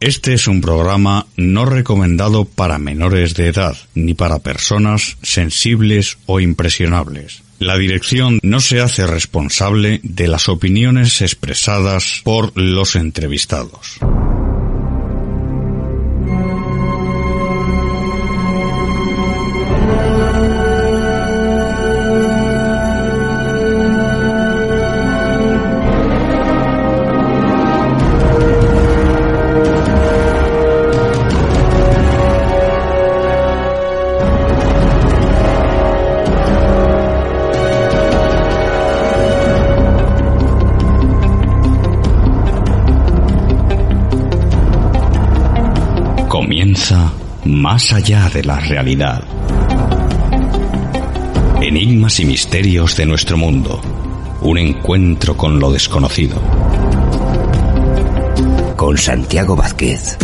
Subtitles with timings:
[0.00, 6.40] Este es un programa no recomendado para menores de edad ni para personas sensibles o
[6.40, 7.42] impresionables.
[7.58, 13.98] La dirección no se hace responsable de las opiniones expresadas por los entrevistados.
[47.44, 49.22] Más allá de la realidad.
[51.60, 53.80] Enigmas y misterios de nuestro mundo.
[54.42, 56.40] Un encuentro con lo desconocido.
[58.76, 60.16] Con Santiago Vázquez.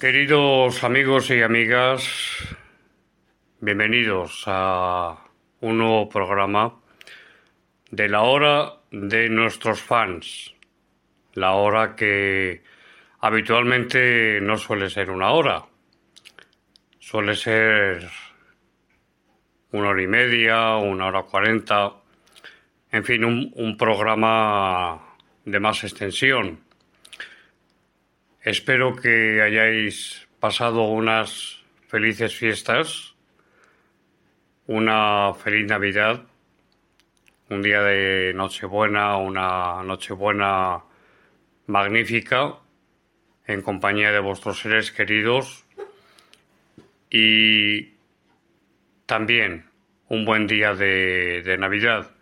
[0.00, 2.08] Queridos amigos y amigas,
[3.60, 5.26] bienvenidos a
[5.60, 6.80] un nuevo programa
[7.90, 10.54] de la hora de nuestros fans.
[11.34, 12.62] La hora que
[13.18, 15.66] habitualmente no suele ser una hora,
[16.98, 18.08] suele ser
[19.72, 21.92] una hora y media, una hora cuarenta,
[22.90, 24.98] en fin, un, programa
[25.44, 26.69] de más extensión.
[28.42, 33.14] Espero que hayáis pasado unas felices fiestas,
[34.66, 36.22] una feliz Navidad,
[37.50, 40.82] un día de Nochebuena, una Nochebuena
[41.66, 42.56] magnífica,
[43.46, 45.66] en compañía de vuestros seres queridos
[47.10, 47.90] y
[49.04, 49.66] también
[50.08, 52.12] un buen día de, de Navidad.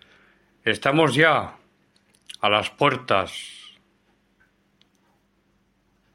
[0.64, 1.54] Estamos ya
[2.40, 3.67] a las puertas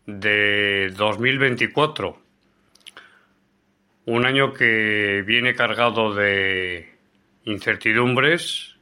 [0.06, 2.22] de 2024.
[4.06, 6.94] Un año que viene cargado de
[7.46, 8.76] incertidumbres,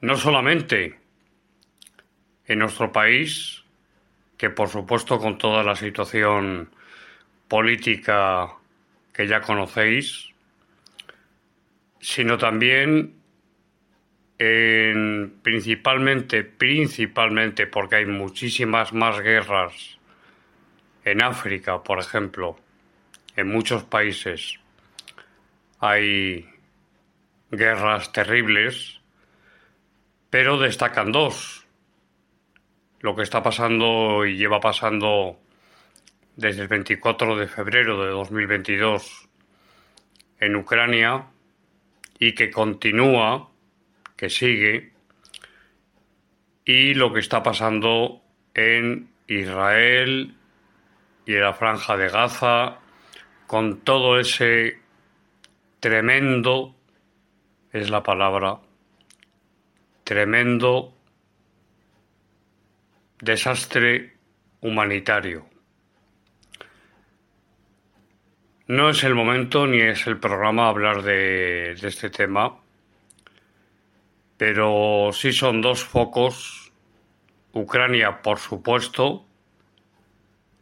[0.00, 0.98] no solamente
[2.46, 3.64] en nuestro país,
[4.36, 6.70] que por supuesto con toda la situación
[7.48, 8.52] política
[9.12, 10.28] que ya conocéis,
[11.98, 13.14] sino también
[14.38, 19.95] en, principalmente, principalmente porque hay muchísimas más guerras
[21.06, 22.58] en África, por ejemplo,
[23.36, 24.58] en muchos países
[25.78, 26.44] hay
[27.48, 29.00] guerras terribles,
[30.30, 31.64] pero destacan dos.
[33.00, 35.38] Lo que está pasando y lleva pasando
[36.34, 39.28] desde el 24 de febrero de 2022
[40.40, 41.26] en Ucrania
[42.18, 43.48] y que continúa,
[44.16, 44.92] que sigue,
[46.64, 48.22] y lo que está pasando
[48.54, 50.34] en Israel
[51.26, 52.78] y la franja de Gaza,
[53.48, 54.78] con todo ese
[55.80, 56.74] tremendo,
[57.72, 58.60] es la palabra,
[60.04, 60.94] tremendo
[63.20, 64.16] desastre
[64.60, 65.46] humanitario.
[68.68, 72.56] No es el momento ni es el programa hablar de este tema,
[74.36, 76.72] pero sí son dos focos.
[77.52, 79.26] Ucrania, por supuesto,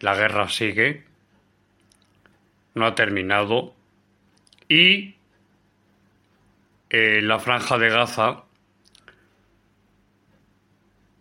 [0.01, 1.05] la guerra sigue,
[2.75, 3.75] no ha terminado
[4.69, 5.15] y
[6.91, 8.45] eh, la franja de Gaza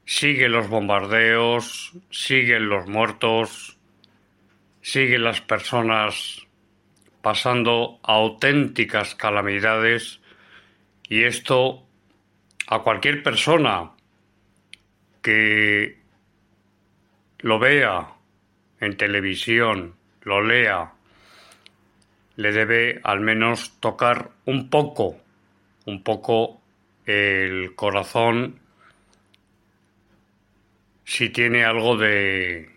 [0.06, 3.78] sigue los bombardeos, siguen los muertos,
[4.82, 6.46] siguen las personas
[7.22, 10.20] pasando auténticas calamidades
[11.08, 11.88] y esto
[12.68, 13.92] a cualquier persona
[15.22, 16.00] que
[17.40, 18.13] lo vea
[18.84, 20.94] en televisión, lo lea,
[22.36, 25.22] le debe al menos tocar un poco,
[25.86, 26.62] un poco
[27.06, 28.60] el corazón
[31.06, 32.70] si tiene algo de,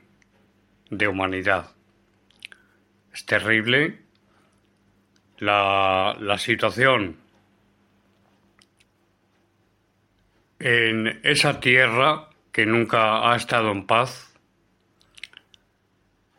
[0.90, 1.70] de humanidad.
[3.12, 4.00] Es terrible
[5.38, 7.16] la, la situación
[10.58, 14.25] en esa tierra que nunca ha estado en paz,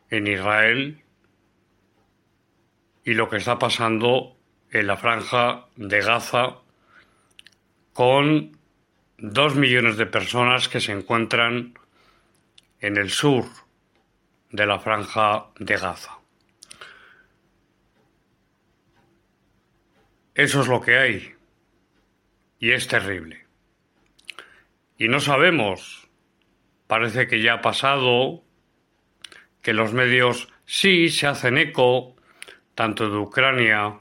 [0.09, 1.04] en Israel,
[3.04, 4.38] y lo que está pasando
[4.71, 6.57] en la franja de Gaza
[7.94, 8.57] con
[9.18, 11.74] dos millones de personas que se encuentran
[12.80, 13.45] en el sur
[14.51, 16.18] de la franja de Gaza.
[20.36, 21.33] Eso es lo que hay
[22.59, 23.45] y es terrible.
[24.98, 26.07] Y no sabemos,
[26.88, 28.44] parece que ya ha pasado,
[29.68, 32.16] que los medios sí se hacen eco,
[32.74, 34.00] tanto de Ucrania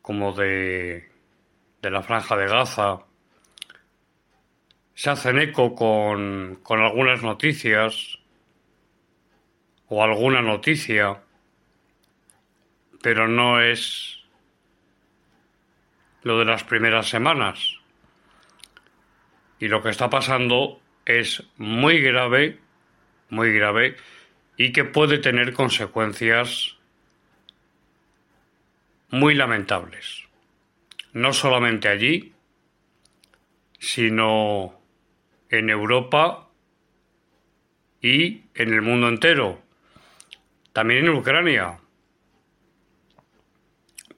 [0.00, 1.10] como de,
[1.82, 3.00] de la franja de Gaza,
[4.94, 8.18] se hacen eco con, con algunas noticias
[9.88, 11.20] o alguna noticia,
[13.02, 14.20] pero no es
[16.22, 17.76] lo de las primeras semanas.
[19.58, 22.58] Y lo que está pasando es muy grave,
[23.28, 23.98] muy grave,
[24.56, 26.76] y que puede tener consecuencias
[29.10, 30.24] muy lamentables.
[31.12, 32.32] No solamente allí,
[33.78, 34.80] sino
[35.48, 36.48] en Europa
[38.00, 39.62] y en el mundo entero.
[40.72, 41.78] También en Ucrania.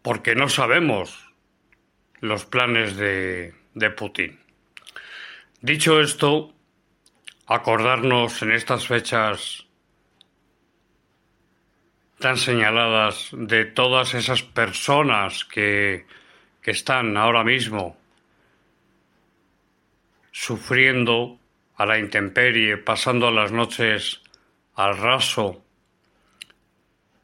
[0.03, 1.33] Porque no sabemos
[2.21, 4.41] los planes de, de Putin.
[5.61, 6.55] Dicho esto,
[7.47, 9.66] acordarnos en estas fechas
[12.19, 16.07] tan señaladas de todas esas personas que,
[16.63, 17.97] que están ahora mismo
[20.33, 21.39] sufriendo
[21.77, 24.23] a la intemperie, pasando las noches
[24.75, 25.65] al raso,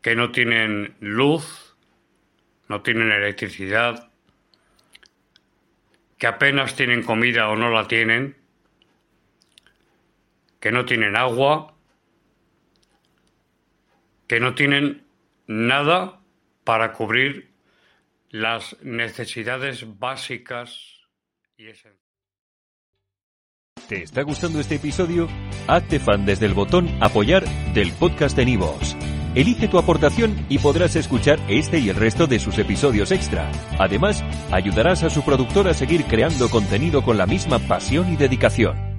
[0.01, 1.77] que no tienen luz,
[2.69, 4.11] no tienen electricidad,
[6.19, 8.37] que apenas tienen comida o no la tienen,
[10.61, 11.75] que no tienen agua,
[14.27, 15.05] que no tienen
[15.47, 16.21] nada
[16.65, 17.53] para cubrir
[18.31, 21.07] las necesidades básicas.
[23.89, 25.29] ¿Te está gustando este episodio?
[25.69, 28.97] Hazte fan desde el botón Apoyar del podcast de Nivos.
[29.35, 33.51] Elige tu aportación y podrás escuchar este y el resto de sus episodios extra.
[33.79, 38.92] Además, ayudarás a su productor a seguir creando contenido con la misma pasión y dedicación.